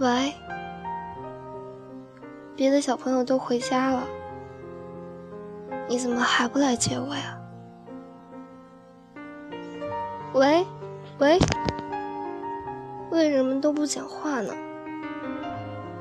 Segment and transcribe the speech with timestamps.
[0.00, 0.34] 喂，
[2.60, 4.06] 别的小朋友都回家了，
[5.88, 7.40] 你怎么还不来接我呀？
[10.34, 10.66] 喂，
[11.18, 11.38] 喂，
[13.10, 14.52] 为什么都不讲话呢？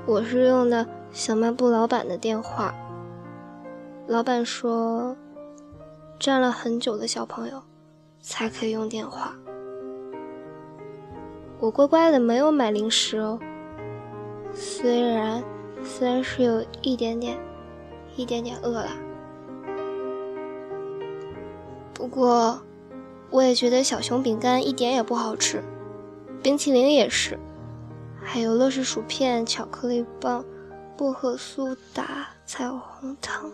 [0.06, 2.76] 我是用的小卖部老板的电话，
[4.06, 5.16] 老板说，
[6.20, 7.64] 站了很久的小朋友
[8.20, 9.34] 才可以用电话。
[11.62, 13.40] 我乖乖的没有买零食哦。
[14.54, 15.42] 虽然
[15.84, 17.38] 虽然是有一点点
[18.16, 18.92] 一点点饿了，
[21.94, 22.62] 不过
[23.30, 25.64] 我也觉得小熊饼干一点也不好吃，
[26.42, 27.38] 冰淇淋也是，
[28.22, 30.46] 还有乐事薯片、巧克力棒、
[30.98, 33.52] 薄荷苏打、彩虹糖。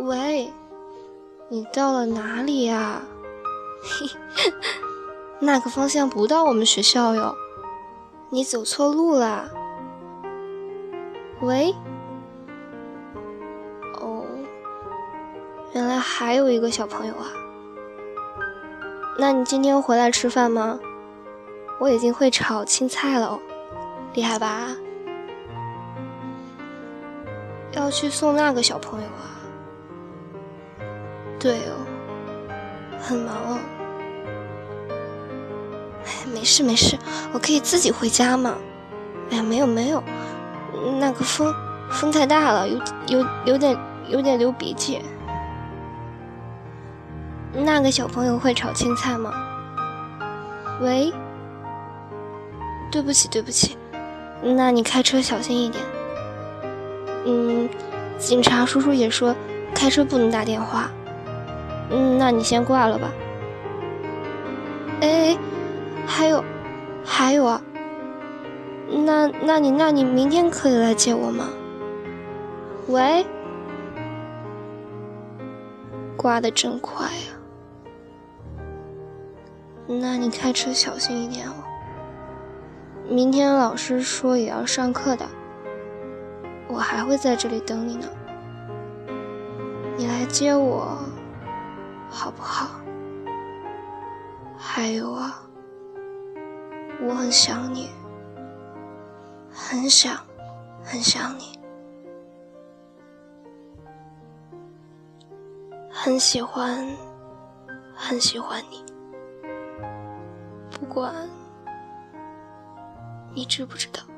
[0.00, 0.50] 喂，
[1.48, 3.02] 你到了哪里呀？
[3.82, 4.06] 嘿，
[5.40, 7.34] 那个方向不到我们学校哟。
[8.30, 9.50] 你走错路啦！
[11.42, 11.74] 喂，
[14.00, 14.24] 哦，
[15.74, 17.26] 原来还有一个小朋友啊。
[19.18, 20.78] 那你今天回来吃饭吗？
[21.80, 23.40] 我已经会炒青菜了哦，
[24.14, 24.68] 厉害吧？
[27.72, 29.42] 要去送那个小朋友啊？
[31.40, 31.74] 对哦，
[33.00, 33.58] 很忙哦。
[36.04, 36.96] 哎没事没事，
[37.32, 38.54] 我可以自己回家嘛。
[39.30, 40.00] 哎呀，没有没有，
[40.98, 41.54] 那个风
[41.90, 43.76] 风太大了，有有有点
[44.08, 45.00] 有点流鼻涕。
[47.52, 49.32] 那个小朋友会炒青菜吗？
[50.80, 51.12] 喂，
[52.90, 53.76] 对不起对不起，
[54.42, 55.84] 那你开车小心一点。
[57.24, 57.68] 嗯，
[58.18, 59.34] 警察叔叔也说
[59.74, 60.90] 开车不能打电话。
[61.90, 63.10] 嗯，那你先挂了吧。
[65.00, 65.36] 哎。
[66.04, 66.44] 还有，
[67.04, 67.62] 还有啊，
[68.94, 71.48] 那那你那你明天可以来接我吗？
[72.88, 73.24] 喂，
[76.16, 77.32] 挂的真快呀，
[79.86, 81.54] 那你开车小心一点哦。
[83.08, 85.24] 明天老师说也要上课的，
[86.68, 88.06] 我还会在这里等你呢，
[89.96, 90.98] 你来接我，
[92.10, 92.80] 好不好？
[94.58, 95.42] 还有啊。
[97.04, 97.90] 我很想你，
[99.52, 100.16] 很想，
[100.82, 101.58] 很想你，
[105.90, 106.86] 很喜欢，
[107.94, 108.84] 很喜欢你。
[110.70, 111.14] 不管
[113.34, 114.11] 你知不知道。